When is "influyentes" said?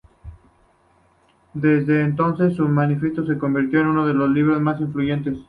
4.81-5.37